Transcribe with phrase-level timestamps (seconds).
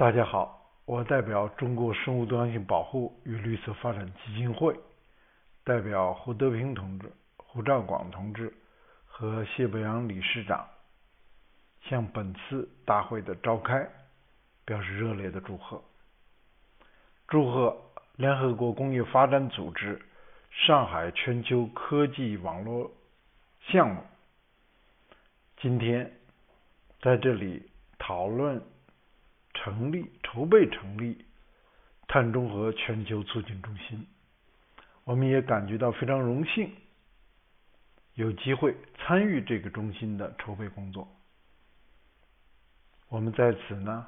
[0.00, 4.74] 大家好，我代表中国生物多样性保护与绿色发展基金会，
[5.62, 8.50] 代表胡德平同志、胡兆广同志
[9.04, 10.66] 和谢伯阳理事长，
[11.82, 13.86] 向本次大会的召开
[14.64, 15.84] 表示热烈的祝贺，
[17.28, 17.76] 祝贺
[18.16, 20.00] 联合国工业发展组织
[20.50, 22.90] 上海全球科技网络
[23.68, 24.00] 项目
[25.58, 26.10] 今天
[27.02, 28.62] 在这里讨论。
[29.62, 31.22] 成立筹备成立
[32.08, 34.06] 碳中和全球促进中心，
[35.04, 36.72] 我们也感觉到非常荣幸，
[38.14, 41.06] 有机会参与这个中心的筹备工作。
[43.08, 44.06] 我们在此呢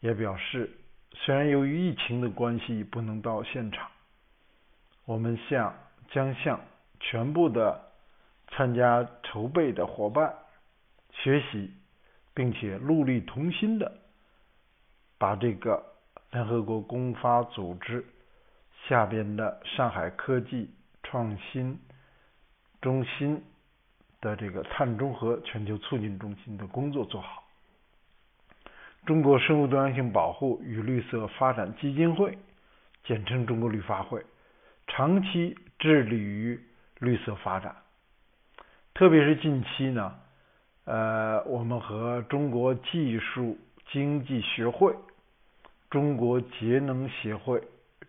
[0.00, 0.68] 也表示，
[1.14, 3.88] 虽然由于疫情的关系不能到现场，
[5.04, 5.72] 我们向
[6.10, 6.60] 将向
[6.98, 7.92] 全部的
[8.48, 10.34] 参加筹备的伙伴
[11.12, 11.72] 学习，
[12.34, 14.01] 并且戮力同心的。
[15.22, 15.80] 把这个
[16.32, 18.04] 联合国工发组织
[18.88, 20.68] 下边的上海科技
[21.04, 21.78] 创新
[22.80, 23.40] 中心
[24.20, 27.44] 的这个碳中和全球促进中心的工作做好。
[29.06, 32.36] 中国生物多样性保护与绿色发展基金会，
[33.04, 34.26] 简称中国绿发会，
[34.88, 36.60] 长期致力于
[36.98, 37.76] 绿色发展，
[38.92, 40.18] 特别是近期呢，
[40.84, 43.56] 呃，我们和中国技术
[43.92, 44.92] 经济学会。
[45.92, 47.62] 中国节能协会、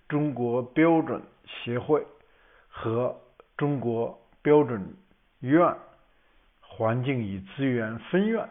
[0.08, 2.02] 中国标准协会
[2.70, 3.20] 和
[3.58, 4.96] 中国标准
[5.42, 5.76] 院
[6.62, 8.48] 环境与资源分院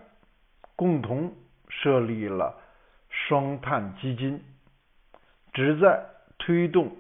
[0.76, 1.34] 共同
[1.70, 2.60] 设立了
[3.08, 4.44] 双碳基金，
[5.54, 6.04] 旨在
[6.38, 6.94] 推动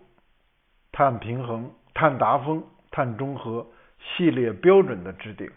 [0.90, 3.66] 碳平衡、碳达峰、碳中和
[4.00, 5.50] 系列标准的制定，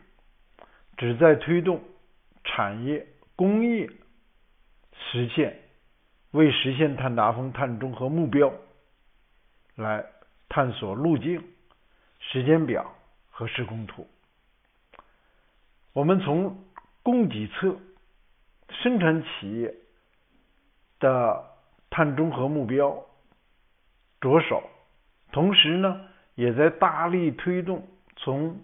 [0.97, 1.79] 旨在推动
[2.43, 3.89] 产业工业
[4.91, 5.61] 实现。
[6.35, 8.51] 为实现碳达峰、碳中和目标，
[9.75, 10.05] 来
[10.49, 11.41] 探索路径、
[12.19, 12.93] 时间表
[13.31, 14.05] 和施工图。
[15.93, 16.61] 我们从
[17.01, 17.77] 供给侧、
[18.69, 19.73] 生产企业
[20.99, 21.41] 的
[21.89, 23.01] 碳中和目标
[24.19, 24.61] 着手，
[25.31, 28.59] 同时呢，也在大力推动从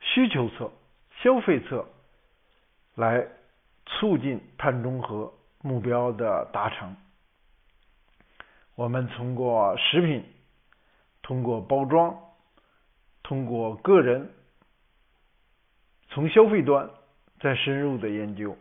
[0.00, 0.72] 需求侧、
[1.22, 1.86] 消费侧
[2.94, 3.26] 来
[3.84, 6.96] 促进碳中和目标的达成。
[8.80, 10.24] 我们通过食品、
[11.20, 12.18] 通过包装、
[13.22, 14.32] 通过个人，
[16.08, 16.88] 从消费端
[17.40, 18.56] 再深入的研究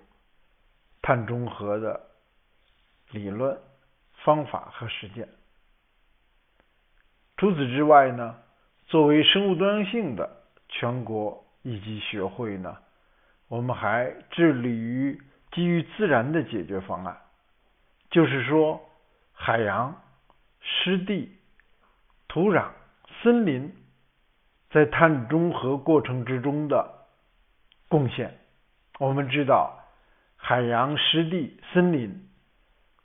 [1.02, 2.02] 碳中和的
[3.12, 3.58] 理论、
[4.26, 5.30] 方法和实践。
[7.38, 8.36] 除此之外呢，
[8.88, 10.30] 作为生物多样性的
[10.68, 12.78] 全国一级学会呢，
[13.48, 15.18] 我们还致力于
[15.54, 17.18] 基于自然的解决方案，
[18.10, 18.82] 就是说
[19.32, 19.96] 海洋。
[20.72, 21.32] 湿地、
[22.28, 22.70] 土壤、
[23.22, 23.74] 森林
[24.70, 27.08] 在碳中和过程之中的
[27.88, 28.38] 贡献。
[29.00, 29.84] 我们知道，
[30.36, 32.30] 海洋、湿地、森林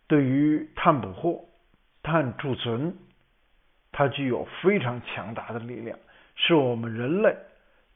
[0.07, 1.49] 对于碳捕获、
[2.03, 2.97] 碳储存，
[3.93, 5.99] 它具有非常强大的力量，
[6.37, 7.35] 是我们人类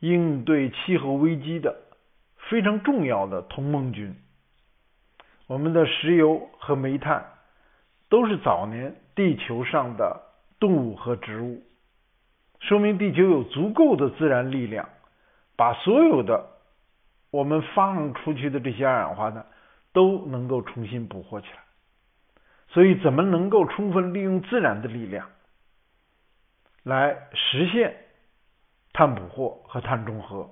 [0.01, 1.77] 应对气候危机的
[2.49, 4.17] 非常重要的同盟军。
[5.47, 7.25] 我们的石油和煤炭
[8.09, 8.97] 都是早年。
[9.19, 10.23] 地球上的
[10.61, 11.61] 动物和植物，
[12.61, 14.89] 说明地球有足够的自然力量，
[15.57, 16.47] 把所有的
[17.33, 19.45] 我们放出去的这些二氧化碳
[19.93, 21.59] 都能够重新捕获起来。
[22.69, 25.29] 所以，怎么能够充分利用自然的力量
[26.85, 27.97] 来实现
[28.93, 30.49] 碳捕获和碳中和，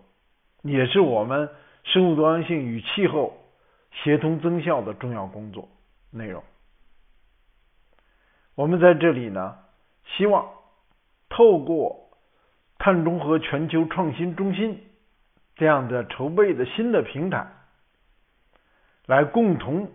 [0.63, 1.49] 也是我们
[1.85, 3.33] 生物多样性与气候
[3.93, 5.69] 协同增效的重要工作
[6.11, 6.43] 内容。
[8.57, 9.59] 我们在这里呢，
[10.17, 10.49] 希望
[11.29, 12.09] 透过
[12.79, 14.83] 碳中和全球创新中心
[15.57, 17.47] 这样的筹备的新的平台，
[19.05, 19.91] 来共同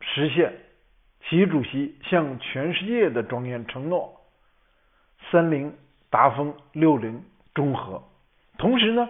[0.00, 0.52] 实现
[1.28, 4.20] 习主席向全世界的庄严承诺：
[5.30, 5.72] 三零
[6.10, 8.02] 达峰，六零中和。
[8.58, 9.08] 同时呢，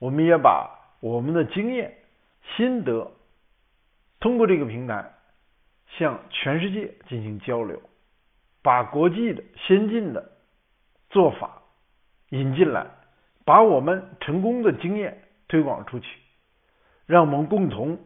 [0.00, 0.68] 我们也把
[0.98, 1.94] 我们的经验
[2.56, 3.12] 心得
[4.18, 5.12] 通过这个平台
[5.96, 7.80] 向全世界进行交流。
[8.62, 10.32] 把国际的先进的
[11.10, 11.62] 做法
[12.30, 12.86] 引进来，
[13.44, 16.06] 把我们成功的经验推广出去，
[17.06, 17.98] 让我们共同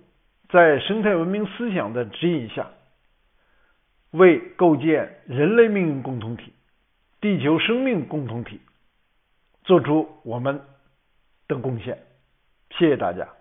[0.48, 2.70] 在生态文明思想的指引下，
[4.10, 6.52] 为构建人类命运共同体、
[7.20, 8.60] 地球生命共同体
[9.62, 10.62] 做出我们
[11.46, 11.98] 的贡献。
[12.70, 13.35] 谢谢大家。